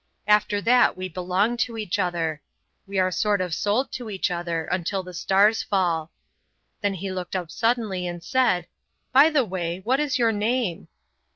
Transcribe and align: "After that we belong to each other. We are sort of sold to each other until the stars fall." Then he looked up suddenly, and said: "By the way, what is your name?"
"After 0.25 0.61
that 0.61 0.97
we 0.97 1.07
belong 1.07 1.57
to 1.57 1.77
each 1.77 1.99
other. 1.99 2.41
We 2.87 2.97
are 2.97 3.11
sort 3.11 3.39
of 3.39 3.53
sold 3.53 3.91
to 3.91 4.09
each 4.09 4.31
other 4.31 4.65
until 4.65 5.03
the 5.03 5.13
stars 5.13 5.61
fall." 5.61 6.11
Then 6.81 6.95
he 6.95 7.11
looked 7.11 7.35
up 7.35 7.51
suddenly, 7.51 8.07
and 8.07 8.23
said: 8.23 8.65
"By 9.11 9.29
the 9.29 9.45
way, 9.45 9.79
what 9.83 9.99
is 9.99 10.17
your 10.17 10.31
name?" 10.31 10.87